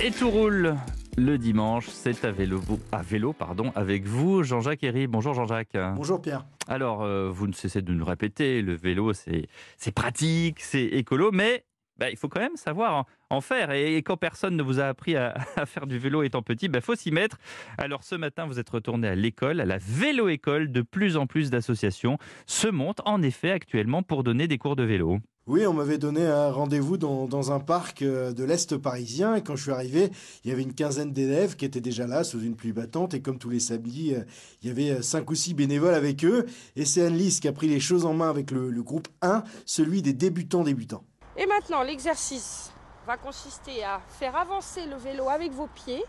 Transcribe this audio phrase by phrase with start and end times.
[0.00, 0.76] Et tout roule
[1.16, 2.60] le dimanche, c'est à vélo,
[2.92, 5.08] à vélo pardon, avec vous, Jean-Jacques Herry.
[5.08, 5.76] Bonjour Jean-Jacques.
[5.96, 6.46] Bonjour Pierre.
[6.68, 9.48] Alors, euh, vous ne cessez de nous répéter, le vélo, c'est
[9.92, 11.64] pratique, c'est écolo, mais
[11.98, 13.72] bah, il faut quand même savoir en, faire.
[13.72, 15.34] Et, quand personne ne vous a appris à,
[15.66, 17.38] faire du vélo étant petit, il bah, faut s'y mettre.
[17.76, 20.70] Alors ce matin, vous êtes retourné à l'école, à la vélo-école.
[20.72, 24.84] De plus en plus d'associations se montent en effet actuellement pour donner des cours de
[24.84, 25.18] vélo.
[25.48, 29.34] Oui, on m'avait donné un rendez-vous dans, un parc euh, de l'Est parisien.
[29.34, 30.10] Et quand je suis arrivé,
[30.44, 33.14] il y avait une quinzaine d'élèves qui étaient déjà là sous une pluie battante.
[33.14, 34.24] Et comme tous les samedis, euh,
[34.62, 36.44] il y avait euh, cinq ou six bénévoles avec eux.
[36.76, 40.02] Et c'est Anne-Lise qui a pris les choses en main avec le, groupe 1, celui
[40.02, 41.02] des débutants débutants.
[41.40, 42.72] Et maintenant, l'exercice
[43.06, 46.02] va consister à faire avancer le vélo avec vos pieds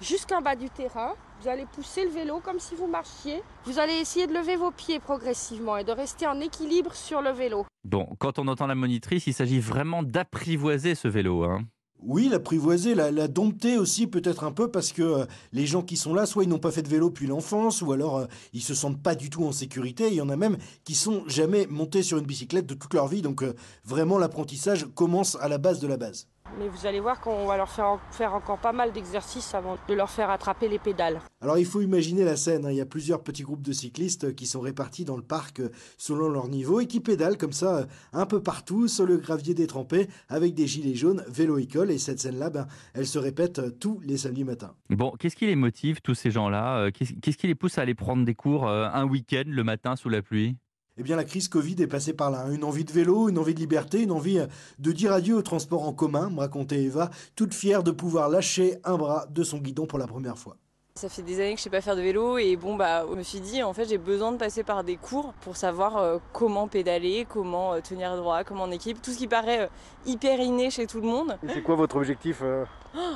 [0.00, 1.12] jusqu'en bas du terrain.
[1.42, 3.42] Vous allez pousser le vélo comme si vous marchiez.
[3.66, 7.32] Vous allez essayer de lever vos pieds progressivement et de rester en équilibre sur le
[7.32, 7.66] vélo.
[7.84, 11.44] Bon, quand on entend la monitrice, il s'agit vraiment d'apprivoiser ce vélo.
[11.44, 11.64] Hein.
[12.04, 16.14] Oui, l'apprivoiser, la, dompter aussi peut-être un peu parce que euh, les gens qui sont
[16.14, 18.74] là, soit ils n'ont pas fait de vélo depuis l'enfance, ou alors euh, ils se
[18.74, 20.08] sentent pas du tout en sécurité.
[20.08, 23.06] Il y en a même qui sont jamais montés sur une bicyclette de toute leur
[23.06, 23.22] vie.
[23.22, 26.26] Donc euh, vraiment l'apprentissage commence à la base de la base.
[26.58, 29.94] Mais vous allez voir qu'on va leur faire, faire encore pas mal d'exercices avant de
[29.94, 31.20] leur faire attraper les pédales.
[31.40, 32.70] Alors il faut imaginer la scène, hein.
[32.70, 35.70] il y a plusieurs petits groupes de cyclistes qui sont répartis dans le parc euh,
[35.98, 39.54] selon leur niveau et qui pédalent comme ça euh, un peu partout sur le gravier
[39.54, 41.90] détrempé avec des gilets jaunes, vélo-école.
[41.90, 44.74] Et cette scène-là, ben, elle se répète euh, tous les samedis matins.
[44.90, 48.24] Bon, qu'est-ce qui les motive, tous ces gens-là Qu'est-ce qui les pousse à aller prendre
[48.24, 50.56] des cours un week-end le matin sous la pluie?
[50.98, 52.46] Eh bien, la crise Covid est passée par là.
[52.50, 54.46] Une envie de vélo, une envie de liberté, une envie euh,
[54.78, 58.76] de dire adieu au transport en commun, me racontait Eva, toute fière de pouvoir lâcher
[58.84, 60.56] un bras de son guidon pour la première fois.
[60.94, 63.16] Ça fait des années que je sais pas faire de vélo et bon bah je
[63.16, 66.18] me suis dit en fait j'ai besoin de passer par des cours pour savoir euh,
[66.32, 69.68] comment pédaler, comment euh, tenir droit, comment en équipe, tout ce qui paraît
[70.06, 71.36] hyper inné chez tout le monde.
[71.48, 72.42] C'est quoi votre objectif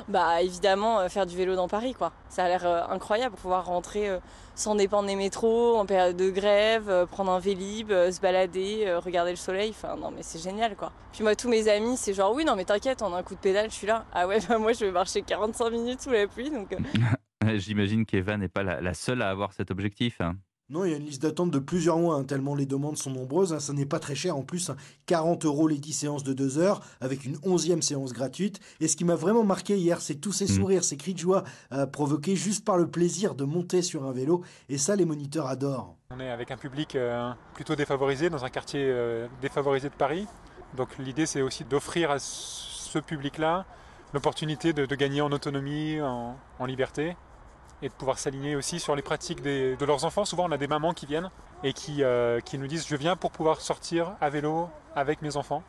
[0.07, 2.11] bah évidemment euh, faire du vélo dans Paris quoi.
[2.29, 4.19] Ça a l'air euh, incroyable pouvoir rentrer euh,
[4.55, 9.37] sans dépendre des métros, en période de grève, prendre un vélib, se balader, regarder le
[9.37, 9.69] soleil.
[9.69, 10.91] Enfin non mais c'est génial quoi.
[11.13, 13.35] Puis moi tous mes amis c'est genre oui non mais t'inquiète on a un coup
[13.35, 14.05] de pédale je suis là.
[14.13, 16.75] Ah ouais bah moi je vais marcher 45 minutes sous la pluie donc.
[17.55, 20.21] J'imagine qu'Eva n'est pas la, seule à avoir cet objectif.
[20.21, 20.37] Hein.
[20.69, 23.11] Non, il y a une liste d'attente de plusieurs mois, hein, tellement les demandes sont
[23.11, 23.53] nombreuses.
[23.53, 24.71] Hein, ça n'est pas très cher en plus.
[25.05, 25.47] 40 hein.
[25.47, 28.59] euros les 10 séances de 2 heures, avec une onzième séance gratuite.
[28.81, 30.47] Et ce qui m'a vraiment marqué hier, c'est tous ces mm.
[30.47, 34.11] sourires, ces cris de joie euh, provoqués juste par le plaisir de monter sur un
[34.11, 34.43] vélo.
[34.67, 35.95] Et ça, les moniteurs adorent.
[36.11, 40.27] On est avec un public euh, plutôt défavorisé, dans un quartier euh, défavorisé de Paris.
[40.75, 43.65] Donc l'idée, c'est aussi d'offrir à ce public-là
[44.13, 47.15] l'opportunité de, gagner en autonomie, en liberté
[47.81, 50.25] et de pouvoir s'aligner aussi sur les pratiques de leurs enfants.
[50.25, 51.29] Souvent, on a des mamans qui viennent
[51.63, 55.37] et qui, euh, qui nous disent Je viens pour pouvoir sortir à vélo avec mes
[55.37, 55.63] enfants.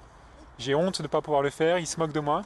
[0.58, 2.42] J'ai honte de ne pas pouvoir le faire, ils se moquent de moi.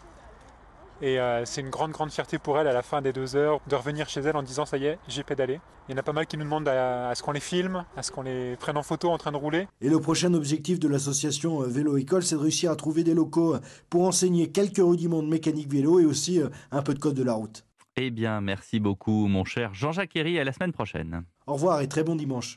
[1.01, 3.61] Et euh, c'est une grande, grande fierté pour elles à la fin des deux heures
[3.67, 5.61] de revenir chez elles en disant Ça y est, j'ai pédalé.
[5.89, 8.05] Il y en a pas mal qui nous demandent à, ce qu'on les filme, à
[8.05, 9.67] ce qu'on les prenne en photo en train de rouler.
[9.81, 13.15] Et le prochain objectif de l'association euh, Vélo École, c'est de réussir à trouver des
[13.15, 13.57] locaux
[13.91, 16.41] pour enseigner quelques rudiments de mécanique vélo et aussi
[16.71, 17.65] un peu de code de la route.
[17.97, 20.39] Eh bien, merci beaucoup, mon cher Jean-Jacques Herry.
[20.39, 21.25] À la semaine prochaine.
[21.47, 22.51] Au revoir et très bon dimanche.